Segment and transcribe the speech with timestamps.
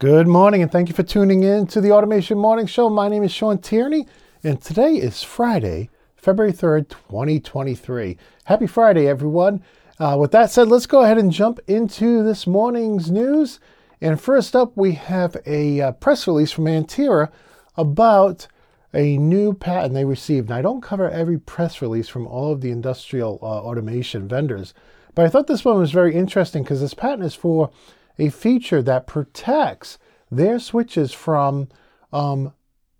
[0.00, 2.90] Good morning, and thank you for tuning in to the Automation Morning Show.
[2.90, 4.08] My name is Sean Tierney,
[4.42, 8.18] and today is Friday, February 3rd, 2023.
[8.46, 9.62] Happy Friday, everyone.
[10.00, 13.60] Uh, with that said, let's go ahead and jump into this morning's news.
[14.00, 17.30] And first up, we have a uh, press release from Antaira
[17.76, 18.48] about
[18.92, 20.48] a new patent they received.
[20.48, 24.74] And I don't cover every press release from all of the industrial uh, automation vendors,
[25.14, 27.70] but I thought this one was very interesting because this patent is for
[28.18, 29.98] a feature that protects
[30.30, 31.68] their switches from,
[32.12, 32.52] um,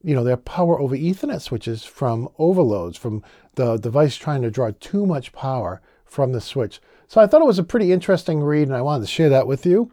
[0.02, 3.22] you know, their power over Ethernet switches from overloads, from
[3.54, 6.80] the device trying to draw too much power from the switch.
[7.06, 9.46] So I thought it was a pretty interesting read, and I wanted to share that
[9.46, 9.90] with you.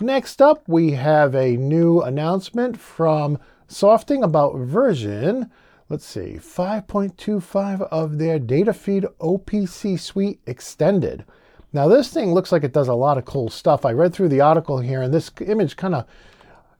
[0.00, 3.38] Next up, we have a new announcement from
[3.68, 5.50] Softing about version,
[5.88, 11.24] let's see, 5.25 of their dataFEED OPC suite extended.
[11.76, 13.84] Now, this thing looks like it does a lot of cool stuff.
[13.84, 16.06] I read through the article here, and this image kind of,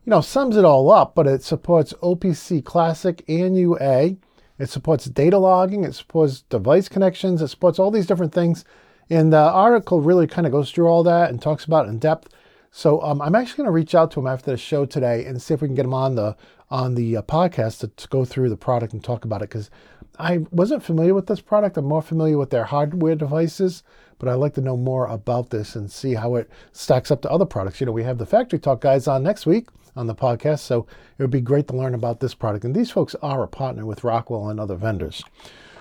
[0.07, 4.17] you know, sums it all up, but it supports OPC Classic and UA.
[4.59, 8.65] It supports data logging, it supports device connections, it supports all these different things.
[9.11, 12.31] And the article really kind of goes through all that and talks about in depth.
[12.77, 15.41] So um, I'm actually going to reach out to him after the show today and
[15.41, 16.37] see if we can get him on the
[16.71, 19.71] on the uh, podcast to, to, go through the product and talk about it because
[20.19, 21.79] I wasn't familiar with this product.
[21.79, 23.83] I'm more familiar with their hardware devices,
[24.19, 27.31] but I'd like to know more about this and see how it stacks up to
[27.31, 27.81] other products.
[27.81, 30.87] You know, we have the Factory Talk guys on next week on the podcast, so
[31.17, 32.67] it would be great to learn about this product.
[32.67, 35.25] And these folks are a partner with Rockwell and other vendors.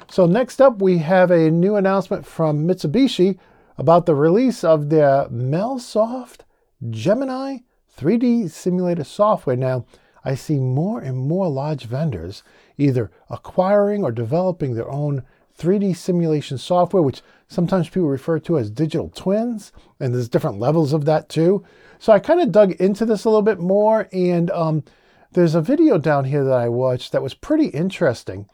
[0.10, 3.38] So next up, we have a new announcement from Mitsubishi
[3.78, 6.45] about the release of their MelSoft
[6.90, 7.60] Gemini
[7.98, 9.56] 3D simulator software.
[9.56, 9.86] Now,
[10.24, 12.44] I see more and more large vendors
[12.78, 15.24] either acquiring or developing their own
[15.58, 20.92] 3D simulation software, which sometimes people refer to as digital twins, and there's different levels
[20.92, 21.64] of that too.
[22.00, 24.84] So I kind of dug into this a little bit more, and um,
[25.32, 28.48] there's a video down here that I watched that was pretty interesting.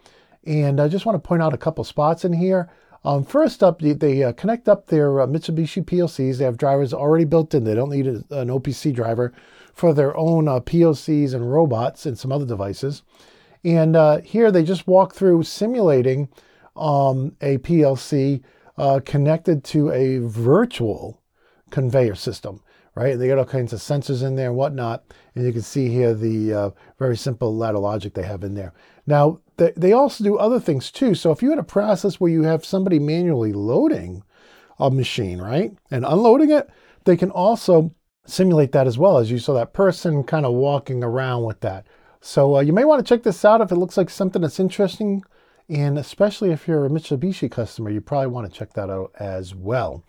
[0.44, 2.70] And I just want to point out a couple spots in here.
[3.04, 6.38] Um, first up, they, they uh, connect up their uh, Mitsubishi PLCs.
[6.38, 7.64] They have drivers already built in.
[7.64, 9.34] They don't need a, an OPC driver
[9.74, 13.04] for their own uh, PLCs and robots and some other devices.
[13.64, 16.30] And uh, here they just walk through simulating
[16.76, 18.44] um, a PLC
[18.78, 21.22] uh, connected to a virtual
[21.70, 22.62] conveyor system,
[22.96, 23.18] right?
[23.18, 25.04] They got all kinds of sensors in there and whatnot.
[25.36, 26.70] And you can see here the uh,
[27.00, 28.74] very simple ladder logic they have in there.
[29.08, 31.16] Now, they, also do other things too.
[31.16, 34.24] So if you had a process where you have somebody manually loading
[34.80, 36.70] a machine, right, and unloading it,
[37.06, 37.94] they can also
[38.26, 41.86] simulate that as well as you saw that person kind of walking around with that.
[42.22, 44.60] So uh, you may want to check this out if it looks like something that's
[44.60, 45.24] interesting.
[45.70, 49.56] And especially if you're a Mitsubishi customer, you probably want to check that out as
[49.56, 50.04] well.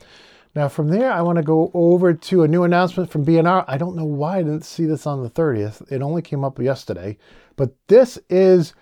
[0.55, 3.65] Now, from there, I want to go over to a new announcement from B&R.
[3.67, 5.91] I don't know why I didn't see this on the 30th.
[5.91, 7.17] It only came up yesterday.
[7.57, 8.75] But this is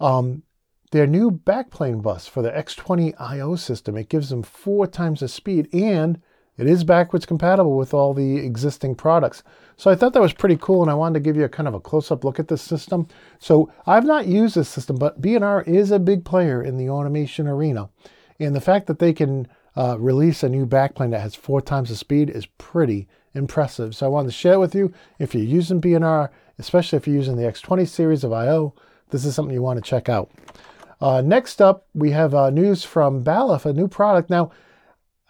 [0.00, 0.42] um,
[0.90, 3.96] their new backplane bus for the X20 IO system.
[3.96, 6.20] It gives them four times the speed and
[6.56, 9.44] it is backwards compatible with all the existing products.
[9.76, 11.68] So I thought that was pretty cool and I wanted to give you a kind
[11.68, 13.06] of a close-up look at this system.
[13.38, 17.46] So I've not used this system, but B&R is a big player in the automation
[17.46, 17.90] arena.
[18.40, 21.90] And the fact that they can uh, release a new backplane that has four times
[21.90, 23.94] the speed is pretty impressive.
[23.94, 24.92] So I wanted to share it with you.
[25.20, 28.74] If you're using B&R, especially if you're using the X20 series of I.O.,
[29.10, 30.30] this is something you want to check out.
[31.00, 34.30] Uh, next up, we have uh, news from Balluff, a new product.
[34.30, 34.50] Now,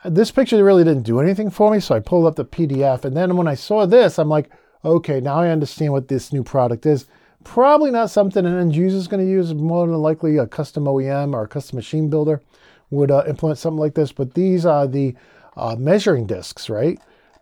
[0.05, 3.05] this picture really didn't do anything for me, so I pulled up the PDF.
[3.05, 4.51] And then when I saw this, I'm like,
[4.85, 7.07] okay, now I understand what this new product is.
[7.45, 9.55] Probably not something an end user is going to use.
[9.55, 12.43] More than likely, a custom OEM or a custom machine builder
[12.91, 14.13] would uh, implement something like this.
[14.13, 15.15] But these are the
[15.57, 16.99] uh, measuring discs, right?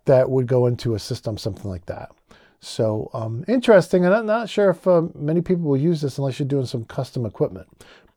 [0.06, 2.10] That would go into a system, something like that.
[2.60, 6.38] So um, interesting, and I'm not sure if uh, many people will use this unless
[6.38, 7.68] you're doing some custom equipment.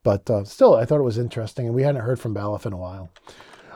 [0.03, 2.73] But uh, still, I thought it was interesting, and we hadn't heard from Balluff in
[2.73, 3.09] a while.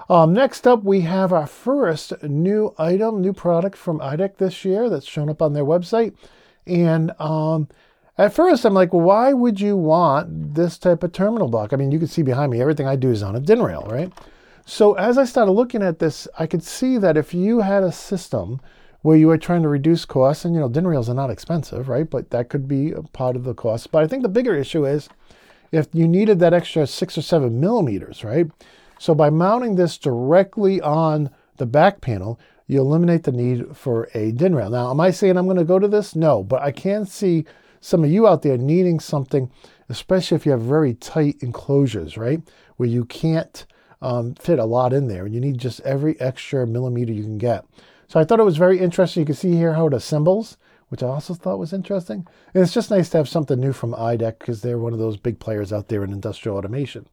[0.10, 4.90] Um, next up, we have our first new item, new product from IDEC this year
[4.90, 6.16] that's shown up on their website.
[6.66, 7.68] And um,
[8.18, 11.74] at first, I'm like, why would you want this type of terminal block?
[11.74, 13.88] I mean, you can see behind me, everything I do is on a DIN rail,
[13.90, 14.12] right?
[14.66, 17.92] So as I started looking at this, I could see that if you had a
[17.92, 18.62] system
[19.04, 21.88] where you are trying to reduce costs, and you know, DIN rails are not expensive,
[21.88, 22.10] right?
[22.10, 23.92] But that could be a part of the cost.
[23.92, 25.10] But I think the bigger issue is
[25.72, 28.48] if you needed that extra six or seven millimeters, right?
[28.98, 34.32] So by mounting this directly on the back panel, you eliminate the need for a
[34.32, 34.70] DIN rail.
[34.70, 36.16] Now, am I saying I'm going to go to this?
[36.16, 37.46] No, but I can see
[37.82, 39.52] some of you out there needing something,
[39.90, 42.42] especially if you have very tight enclosures, right?
[42.78, 43.66] Where you can't
[44.02, 47.38] um, fit a lot in there and you need just every extra millimeter you can
[47.38, 47.66] get.
[48.14, 49.22] So I thought it was very interesting.
[49.22, 50.58] You can see here how it assembles
[50.90, 52.28] which I also thought was interesting.
[52.54, 55.18] And it's just nice to have something new from IDEC because they're one of those
[55.18, 57.08] big players out there in industrial automation.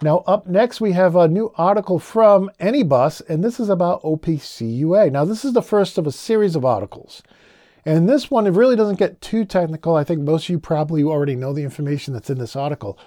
[0.00, 5.12] Now, up next, we have a new article from Anybus, and this is about OPCUA.
[5.12, 7.22] Now, this is the first of a series of articles.
[7.84, 9.96] And this one, it really doesn't get too technical.
[9.96, 12.98] I think most of you probably already know the information that's in this article.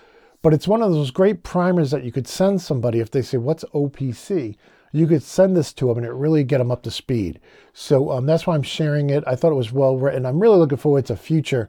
[0.43, 3.37] But it's one of those great primers that you could send somebody if they say,
[3.37, 4.57] What's OPC?
[4.93, 7.41] You could send this to them and it really get them up to speed.
[7.73, 9.23] So um, that's why I'm sharing it.
[9.27, 10.25] I thought it was well written.
[10.25, 11.67] I'm really looking forward to future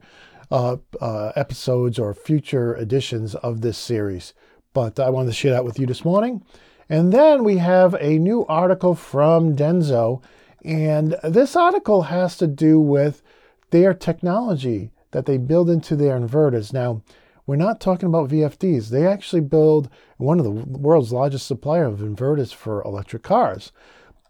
[0.50, 4.34] uh, uh, episodes or future editions of this series.
[4.74, 6.44] But I wanted to share that with you this morning.
[6.88, 10.22] And then we have a new article from Denso.
[10.62, 13.22] And this article has to do with
[13.70, 16.72] their technology that they build into their inverters.
[16.72, 17.02] Now,
[17.46, 18.88] we're not talking about VFDs.
[18.88, 23.72] They actually build one of the world's largest supplier of inverters for electric cars.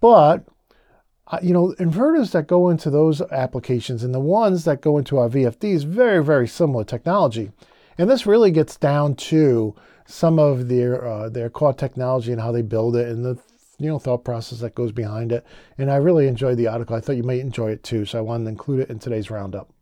[0.01, 0.47] But
[1.29, 5.19] uh, you know, inverters that go into those applications and the ones that go into
[5.19, 7.51] our VFDs, very, very similar technology.
[7.97, 9.75] And this really gets down to
[10.07, 13.39] some of their uh, their core technology and how they build it and the
[13.79, 15.47] you know thought process that goes behind it.
[15.79, 16.95] And I really enjoyed the article.
[16.95, 19.31] I thought you might enjoy it too, so I wanted to include it in today's
[19.31, 19.73] roundup.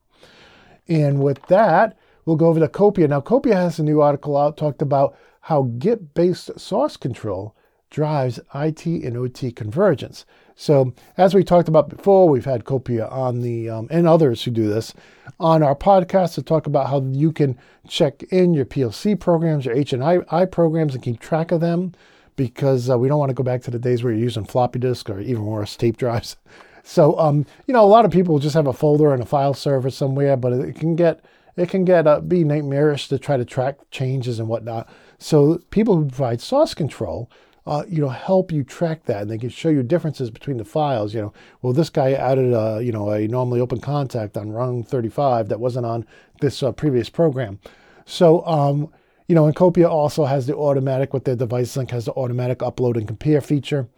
[0.89, 3.09] And with that, we'll go over to Copia.
[3.09, 7.55] Now, Copia has a new article out talked about how Git-based source control
[7.91, 10.25] drives IT and OT convergence.
[10.55, 14.51] So, as we talked about before, we've had Copia on the um, and others who
[14.51, 14.95] do this
[15.39, 19.77] on our podcast to talk about how you can check in your PLC programs, your
[19.77, 21.93] HMI programs, and keep track of them.
[22.35, 24.79] Because uh, we don't want to go back to the days where you're using floppy
[24.79, 26.37] disk or even worse, tape drives.
[26.85, 29.55] So, um, you know, a lot of people just have a folder and a file
[29.55, 31.25] server somewhere, but it can get
[31.57, 34.89] it can get uh, be nightmarish to try to track changes and whatnot.
[35.19, 37.31] So, people who provide source control
[37.67, 40.65] uh, you know, help you track that, and they can show you differences between the
[40.65, 41.15] files.
[41.15, 44.83] You know, well, this guy added a, you know, a normally open contact on rung
[44.83, 46.05] 35 that wasn't on
[46.41, 47.61] this uh, previous program.
[48.05, 48.93] So, um,
[49.29, 52.97] you know, and also has the automatic with their device link has the automatic upload
[52.97, 53.89] and compare feature.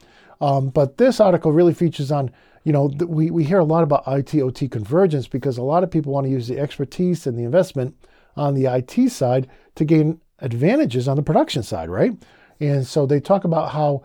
[0.41, 2.31] Um, but this article really features on,
[2.65, 5.85] you know, th- we, we hear a lot about IT OT convergence because a lot
[5.85, 7.95] of people want to use the expertise and the investment
[8.37, 12.13] on the IT side to gain advantages on the production side, right?
[12.61, 14.03] And so they talk about how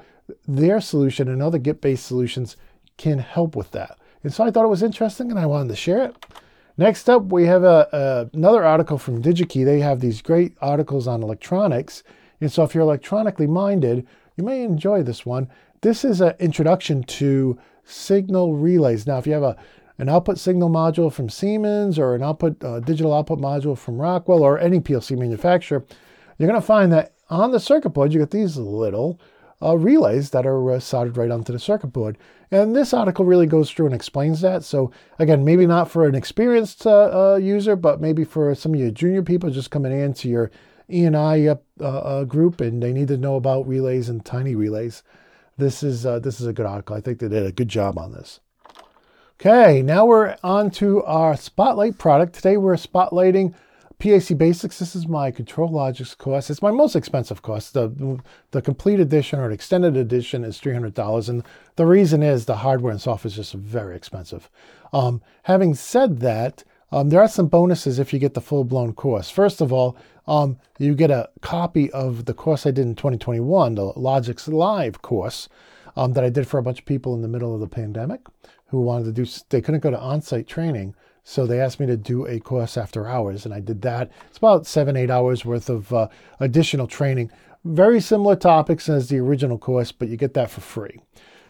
[0.48, 2.58] their solution and other Git based solutions
[2.98, 3.98] can help with that.
[4.24, 6.16] And so I thought it was interesting and I wanted to share it.
[6.78, 9.66] Next up, we have a, a, another article from DigiKey.
[9.66, 12.04] They have these great articles on electronics.
[12.42, 14.08] And so if you're electronically minded,
[14.38, 15.50] you may enjoy this one.
[15.82, 17.58] This is an introduction to
[17.90, 19.06] signal relays.
[19.08, 19.58] Now, if you have a,
[19.98, 24.44] an output signal module from Siemens or an output uh, digital output module from Rockwell
[24.44, 25.86] or any PLC manufacturer,
[26.38, 29.20] you're going to find that on the circuit board, you get these little
[29.62, 32.18] uh, relays that are uh, soldered right onto the circuit board.
[32.52, 34.64] And this article really goes through and explains that.
[34.64, 38.80] So again, maybe not for an experienced uh, uh user, but maybe for some of
[38.80, 40.50] your junior people just coming into your
[40.90, 45.04] E&I uh, uh, group and they need to know about relays and tiny relays.
[45.60, 46.96] This is this is a good article.
[46.96, 48.40] I think they did a good job on this.
[49.40, 52.34] Okay, now we're on to our Spotlight product.
[52.34, 53.54] Today we're spotlighting
[54.00, 56.50] PAC Basics, this is my ControlLogix course.
[56.50, 57.70] It's my most expensive course.
[57.70, 58.22] The,
[58.52, 61.28] the complete edition or extended edition is $300.
[61.28, 61.44] And
[61.76, 64.50] the reason is the hardware and software is just very expensive.
[64.94, 68.94] Um, having said that, um, there are some bonuses if you get the full blown
[68.94, 69.30] course.
[69.30, 73.76] First of all, um, you get a copy of the course I did in 2021,
[73.76, 75.50] the Logix Live course
[75.96, 78.22] um, that I did for a bunch of people in the middle of the pandemic
[78.68, 80.96] who wanted to do, they couldn't go to on site training.
[81.24, 84.12] So they asked me to do a course after hours, and I did that.
[84.30, 86.08] It's about seven, eight hours worth of uh,
[86.40, 87.32] additional training.
[87.66, 91.02] Very similar topics as the original course, but you get that for free.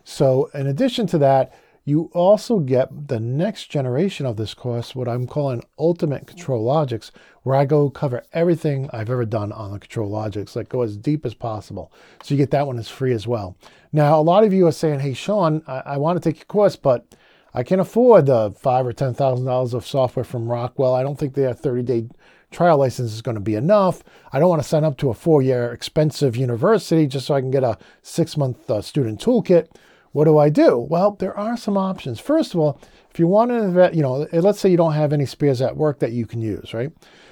[0.03, 1.53] So, in addition to that,
[1.89, 7.11] you also get the next generation of this course, what I'm calling Ultimate ControlLogix,
[7.43, 11.25] where I go cover everything I've ever done on the ControlLogix, like go as deep
[11.25, 11.91] as possible.
[12.23, 13.57] So you get that one as free as well.
[13.91, 16.45] Now, a lot of you are saying, hey, Sean, I, I want to take your
[16.45, 17.15] course, but
[17.53, 20.93] I can't afford the five or ten thousand dollars of software from Rockwell.
[20.93, 22.09] I don't think their 30-day
[22.51, 24.03] trial license is going to be enough.
[24.31, 27.51] I don't want to sign up to a four-year expensive university just so I can
[27.51, 29.69] get a six-month uh, student toolkit.
[30.11, 30.77] What do I do?
[30.77, 32.19] Well, there are some options.
[32.19, 35.13] First of all, if you want to invest, you know, let's say you don't have
[35.13, 36.91] any spares at work that you can use, right?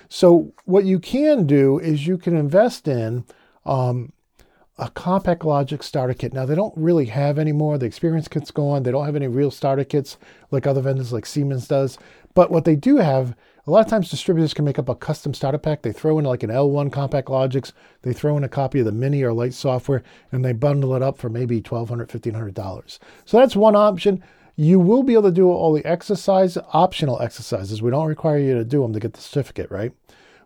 [0.10, 3.26] So what you can do is you can invest in
[3.66, 4.14] um,
[4.78, 6.34] a CompactLogix starter kit.
[6.34, 7.78] Now, they don't really have anymore.
[7.78, 8.84] The experience kit's gone.
[8.84, 10.18] They don't have any real starter kits
[10.52, 11.98] like other vendors like Siemens does.
[12.36, 13.36] But what they do have,
[13.68, 15.82] a lot of times distributors can make up a custom starter pack.
[15.82, 19.22] They throw in like an L1 CompactLogix, they throw in a copy of the Mini
[19.24, 23.00] or Light software, and they bundle it up for maybe $1,200, $1,500.
[23.26, 24.24] So that's one option.
[24.56, 27.82] You will be able to do all the exercise, optional exercises.
[27.82, 29.92] We don't require you to do them to get the certificate, right?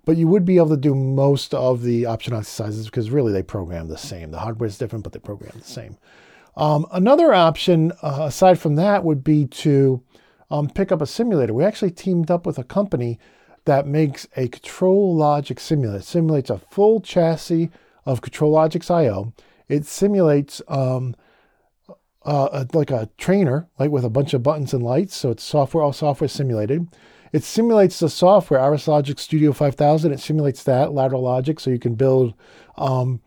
[0.04, 3.44] But you would be able to do most of the optional exercises because really they
[3.44, 4.32] program the same.
[4.32, 5.98] The hardware is different, but they program the same.
[6.58, 10.01] Um, another option uh, aside from that would be to
[10.51, 11.53] um, pick up a simulator.
[11.53, 13.17] We actually teamed up with a company
[13.65, 16.00] that makes a ControlLogix simulator.
[16.00, 17.70] It simulates a full chassis
[18.05, 19.34] of ControlLogix IO.
[19.70, 21.15] It simulates um,
[22.24, 25.15] uh, like a trainer, like with a bunch of buttons and lights.
[25.15, 26.88] So it's software, all software simulated.
[27.31, 30.12] It simulates the software, RSLogix Studio 5000.
[30.12, 32.34] It simulates that, ladder logic, so you can build
[32.77, 33.22] um,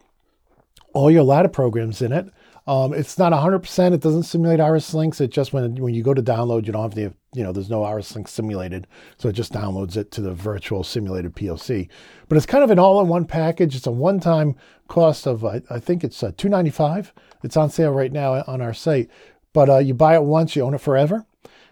[0.92, 2.28] all your ladder programs in it.
[2.66, 3.92] Um, it's not 100%.
[3.92, 5.20] It doesn't simulate RSLinx.
[5.20, 7.68] It just when when you go to download, you don't have to, you know, there's
[7.68, 8.86] no RSLinx simulated,
[9.18, 11.88] so it just downloads it to the virtual simulated PLC.
[12.28, 13.76] But it's kind of an all-in-one package.
[13.76, 14.56] It's a one-time
[14.88, 17.12] cost of I, I think it's uh, 295.
[17.42, 19.10] It's on sale right now on our site.
[19.52, 21.26] But uh, you buy it once, you own it forever,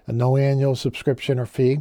[0.06, 1.78] and no annual subscription or fee.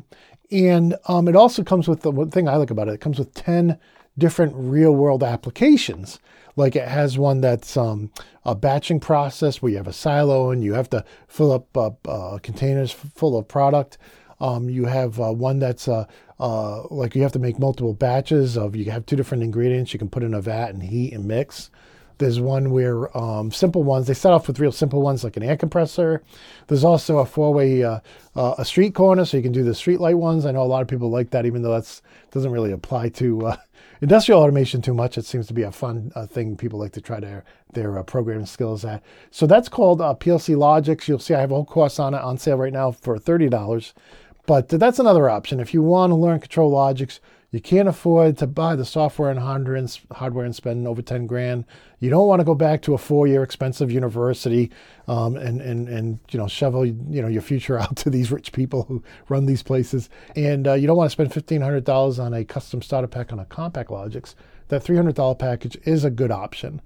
[0.51, 2.94] And um, it also comes with the one thing I like about it.
[2.94, 3.77] It comes with 10
[4.18, 6.20] different real-world applications.
[6.56, 8.12] Like it has one that's um,
[8.46, 11.91] a batching process where you have a silo and you have to fill up uh,
[12.08, 13.98] uh, containers full of product.
[14.39, 16.06] Um, you have uh, one that's uh,
[16.39, 18.75] uh, like you have to make multiple batches of.
[18.75, 21.70] You have two different ingredients you can put in a vat and heat and mix.
[22.18, 24.08] There's one where um, simple ones.
[24.08, 26.22] They start off with real simple ones like an air compressor.
[26.68, 28.00] There's also a four-way uh,
[28.36, 30.46] uh, a street corner, so you can do the street light ones.
[30.46, 32.01] I know a lot of people like that, even though that's
[32.32, 33.58] doesn't really apply to uh,
[34.01, 35.17] industrial automation too much.
[35.17, 37.43] It seems to be a fun uh, thing people like to try their
[37.74, 39.01] their uh, programming skills at.
[39.29, 41.08] So that's called uh, PLCLogix.
[41.08, 43.48] You'll see I have a whole course on it on sale right now for thirty
[43.48, 43.93] dollars.
[44.48, 45.60] But that's another option.
[45.60, 47.20] If you want to learn ControlLogix,
[47.51, 51.65] you can't afford to buy the software and hardware and spend over 10 grand.
[52.00, 54.72] You don't want to go back to a four-year expensive university
[55.10, 58.53] um, and, and, and, you know, shovel, you know, your future out to these rich
[58.53, 60.10] people who run these places.
[60.34, 63.46] And uh, you don't want to spend $1,500 on a custom starter pack on a
[63.46, 64.34] CompactLogix.
[64.70, 66.81] That $300 package is a good option.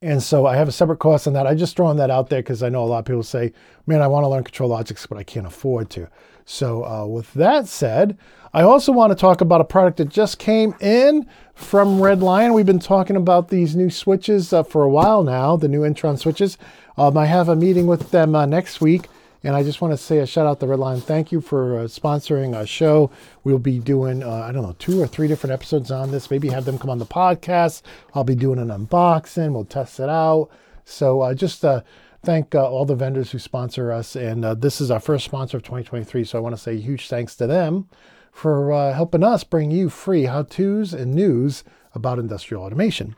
[0.00, 1.46] And so I have a separate course on that.
[1.46, 3.52] I just throwing that out there because I know a lot of people say,
[3.86, 6.08] man, I want to learn ControlLogix, but I can't afford to.
[6.44, 8.16] So uh, with that said,
[8.54, 12.54] I also want to talk about a product that just came in from Red Lion.
[12.54, 16.16] We've been talking about these new switches uh, for a while now, the new N-Tron
[16.16, 16.56] switches.
[16.96, 19.08] Um, I have a meeting with them uh, next week,
[19.44, 21.00] and I just want to say a shout out to Red Lion.
[21.00, 23.10] Thank you for uh, sponsoring our show.
[23.44, 26.30] We'll be doing, uh, I don't know, two or three different episodes on this.
[26.30, 27.82] Maybe have them come on the podcast.
[28.14, 29.52] I'll be doing an unboxing.
[29.52, 30.48] We'll test it out.
[30.84, 31.82] So uh, just uh,
[32.24, 34.16] thank uh, all the vendors who sponsor us.
[34.16, 36.24] And uh, this is our first sponsor of 2023.
[36.24, 37.88] So I want to say huge thanks to them
[38.32, 41.64] for helping us bring you free how to's and news
[41.94, 43.16] about industrial automation.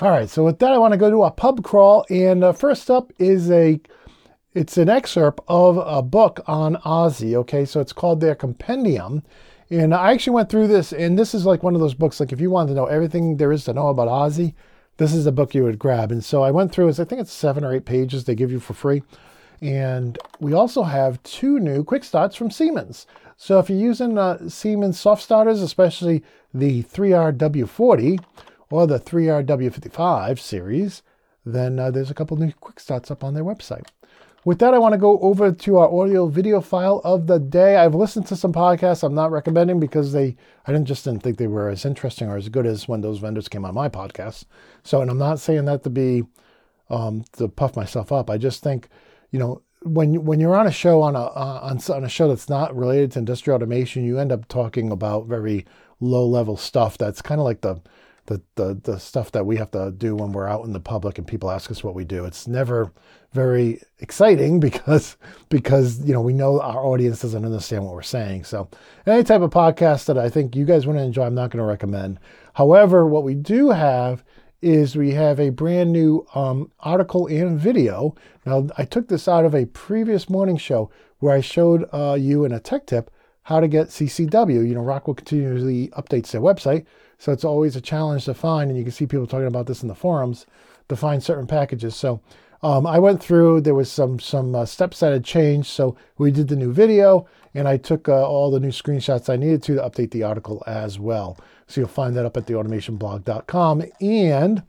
[0.00, 2.06] All right, so with that, I want to go to a pub crawl.
[2.08, 3.80] And first up is a
[4.54, 7.34] it's an excerpt of a book on AS-i.
[7.34, 9.22] Okay, so it's called their compendium.
[9.70, 12.18] And I actually went through this, and this is like one of those books.
[12.18, 14.52] Like if you want to know everything there is to know about AS-i,
[14.96, 16.10] this is the book you would grab.
[16.10, 16.88] And so I went through.
[16.88, 19.02] I think it's seven or eight pages they give you for free.
[19.62, 23.06] And we also have two new quick starts from Siemens.
[23.36, 28.22] So if you're using uh, Siemens soft starters, especially the 3RW40
[28.70, 31.02] or the 3RW55 series,
[31.46, 33.86] then uh, there's a couple new quick starts up on their website.
[34.44, 37.76] With that, I want to go over to our audio video file of the day.
[37.76, 41.36] I've listened to some podcasts I'm not recommending because they, I didn't just didn't think
[41.36, 44.44] they were as interesting or as good as when those vendors came on my podcast.
[44.82, 46.24] So, and I'm not saying that to be,
[46.88, 48.30] um, to puff myself up.
[48.30, 48.88] I just think
[49.30, 52.28] you know, when when you're on a show on a uh, on, on a show
[52.28, 55.64] that's not related to industrial automation, you end up talking about very
[56.00, 56.98] low level stuff.
[56.98, 57.80] That's kind of like the,
[58.30, 61.18] the the the stuff that we have to do when we're out in the public
[61.18, 62.24] and people ask us what we do.
[62.24, 62.92] It's never
[63.32, 65.16] very exciting because
[65.48, 68.44] because you know we know our audience doesn't understand what we're saying.
[68.44, 68.68] So
[69.06, 71.62] any type of podcast that I think you guys want to enjoy, I'm not going
[71.62, 72.18] to recommend.
[72.54, 74.24] However, what we do have
[74.62, 78.14] is we have a brand new um, article and video.
[78.44, 82.44] Now, I took this out of a previous morning show where I showed uh, you
[82.44, 83.10] in a tech tip
[83.44, 84.68] how to get CCW.
[84.68, 86.84] You know, Rockwell continuously updates their website,
[87.20, 89.82] so it's always a challenge to find, and you can see people talking about this
[89.82, 90.46] in the forums
[90.88, 91.94] to find certain packages.
[91.94, 92.22] So
[92.62, 96.30] um, I went through, there was some, some uh, steps that had changed, so we
[96.30, 99.74] did the new video, and I took uh, all the new screenshots I needed to
[99.74, 101.36] to update the article as well.
[101.66, 103.84] So you'll find that up at theautomationblog.com.
[104.00, 104.62] And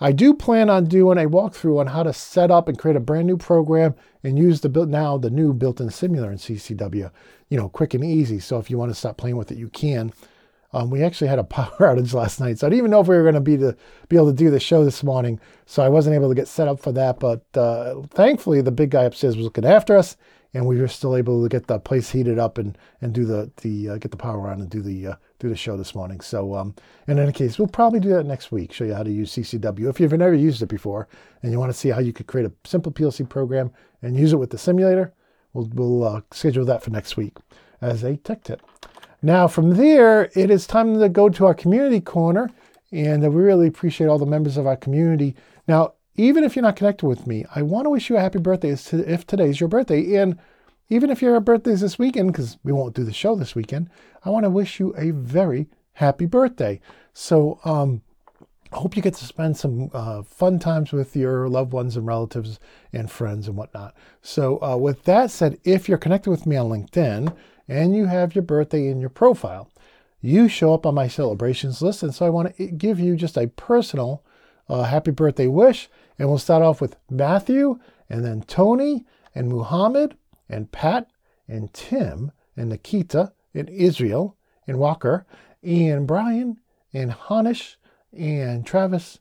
[0.00, 3.00] I do plan on doing a walkthrough on how to set up and create a
[3.00, 7.12] brand new program and use the built now the new built-in simulator in CCW.
[7.50, 8.40] You know, quick and easy.
[8.40, 10.12] So if you want to stop playing with it, you can.
[10.74, 13.08] Um, we actually had a power outage last night, so I didn't even know if
[13.08, 13.76] we were going to be to
[14.08, 15.40] be able to do the show this morning.
[15.66, 17.20] So I wasn't able to get set up for that.
[17.20, 20.16] But uh, thankfully, the big guy upstairs was looking after us,
[20.52, 23.50] and we were still able to get the place heated up and and do the
[23.62, 26.20] the uh, get the power on and do the uh, do the show this morning.
[26.20, 26.74] So um,
[27.06, 28.72] in any case, we'll probably do that next week.
[28.72, 31.08] Show you how to use CCW if you've never used it before
[31.42, 33.70] and you want to see how you could create a simple PLC program
[34.02, 35.12] and use it with the simulator.
[35.52, 37.36] We'll we'll uh, schedule that for next week
[37.80, 38.60] as a tech tip.
[39.24, 42.50] Now from there, it is time to go to our community corner,
[42.92, 45.34] and we really appreciate all the members of our community.
[45.66, 48.38] Now even if you're not connected with me, I want to wish you a happy
[48.38, 50.16] birthday if today's your birthday.
[50.16, 50.38] And
[50.88, 53.88] even if your birthday's this weekend, because we won't do the show this weekend,
[54.24, 56.80] I want to wish you a very happy birthday.
[57.12, 58.02] So, um,
[58.74, 62.58] hope you get to spend some uh, fun times with your loved ones and relatives
[62.92, 63.94] and friends and whatnot.
[64.22, 67.34] So, uh, with that said, if you're connected with me on LinkedIn
[67.68, 69.70] and you have your birthday in your profile,
[70.20, 72.02] you show up on my celebrations list.
[72.02, 74.24] And so, I want to give you just a personal
[74.68, 75.88] uh, happy birthday wish.
[76.18, 79.04] And we'll start off with Matthew, and then Tony,
[79.34, 80.16] and Muhammad,
[80.48, 81.08] and Pat,
[81.48, 85.26] and Tim, and Nikita, and Israel, and Walker,
[85.62, 86.58] and Brian,
[86.92, 87.76] and Hanish,
[88.16, 89.20] and Travis,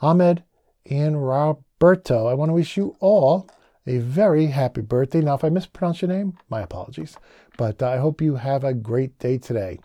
[0.00, 0.42] Ahmed,
[0.88, 2.26] and Roberto.
[2.26, 3.48] I want to wish you all
[3.86, 5.20] a very happy birthday.
[5.20, 7.16] Now, if I mispronounce your name, my apologies.
[7.56, 9.80] But uh, I hope you have a great day today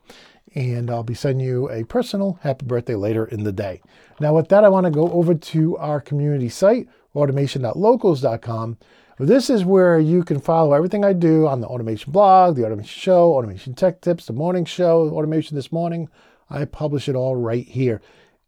[0.56, 3.82] and I'll be sending you a personal happy birthday later in the day.
[4.20, 8.77] Now, with that, I want to go over to our community site, automation.locals.com.
[9.20, 13.00] This is where you can follow everything I do on the automation blog, the automation
[13.00, 16.10] show, automation tech tips, the morning show, automation this morning.
[16.50, 18.01] I publish it all right here.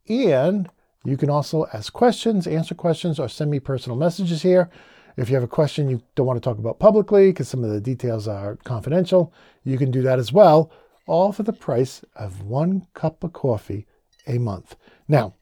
[0.10, 0.70] And
[1.06, 4.70] you can also ask questions, answer questions, or send me personal messages here.
[5.16, 7.72] If you have a question you don't want to talk about publicly because some of
[7.72, 10.72] the details are confidential, you can do that as well
[11.10, 13.88] all for the price of one cup of coffee
[14.28, 14.76] a month.
[15.08, 15.34] Now,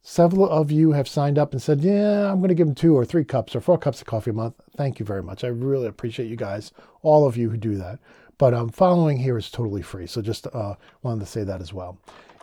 [0.00, 2.96] several of you have signed up and said, Yeah, I'm going to give them two
[2.96, 4.54] or three cups or four cups of coffee a month.
[4.76, 5.42] Thank you very much.
[5.42, 6.70] I really appreciate you guys,
[7.02, 7.98] all of you who do that.
[8.38, 10.06] But um, following here is totally free.
[10.06, 11.98] So just uh, wanted to say that as well.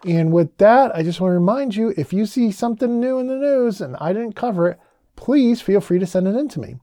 [0.05, 3.27] And with that, I just want to remind you if you see something new in
[3.27, 4.80] the news and I didn't cover it,
[5.15, 6.75] please feel free to send it in to me.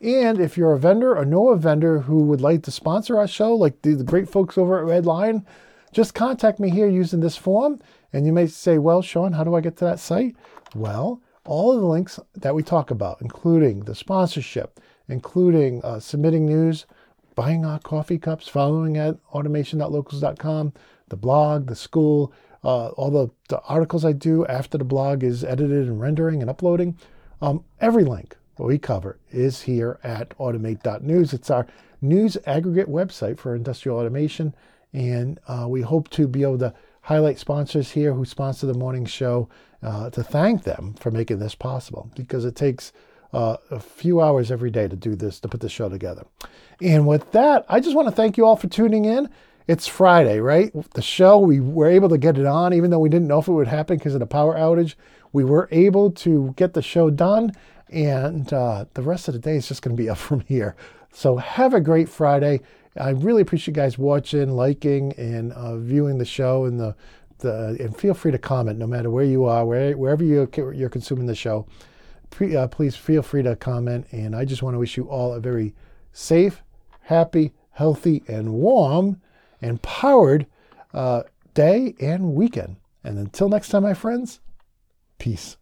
[0.00, 3.28] And if you're a vendor or know a vendor who would like to sponsor our
[3.28, 5.46] show, like the, great folks over at Red Lion,
[5.92, 7.78] just contact me here using this form.
[8.12, 10.34] And you may say, well, Sean, how do I get to that site?
[10.74, 16.46] Well, all of the links that we talk about, including the sponsorship, including uh, submitting
[16.46, 16.86] news,
[17.34, 20.72] buying our coffee cups, following at automation.locals.com,
[21.08, 22.32] the blog, the school,
[22.64, 26.50] uh, all the, the articles I do after the blog is edited and rendering and
[26.50, 26.96] uploading,
[27.40, 31.32] um, every link what we cover is here at automate.news.
[31.32, 31.66] It's our
[32.00, 34.54] news aggregate website for industrial automation.
[34.92, 39.06] And uh, we hope to be able to highlight sponsors here who sponsor the morning
[39.06, 39.48] show
[39.82, 42.92] uh, to thank them for making this possible because it takes
[43.32, 46.24] uh, a few hours every day to do this, to put the show together.
[46.80, 49.30] And with that, I just want to thank you all for tuning in.
[49.66, 50.72] It's Friday, right?
[50.94, 53.48] The show, we were able to get it on, even though we didn't know if
[53.48, 54.94] it would happen because of the power outage.
[55.32, 57.52] We were able to get the show done
[57.92, 60.74] and uh, the rest of the day is just going to be up from here.
[61.12, 62.60] So have a great Friday.
[62.98, 66.64] I really appreciate you guys watching, liking, and uh, viewing the show.
[66.64, 66.94] And the,
[67.38, 70.88] the and feel free to comment no matter where you are, where, wherever you, you're
[70.88, 71.66] consuming the show.
[72.30, 74.06] Pre, uh, please feel free to comment.
[74.10, 75.74] And I just want to wish you all a very
[76.12, 76.62] safe,
[77.02, 79.20] happy, healthy, and warm
[79.62, 80.46] and powered
[80.92, 81.22] uh,
[81.54, 82.76] day and weekend.
[83.02, 84.40] And until next time, my friends,
[85.18, 85.56] peace.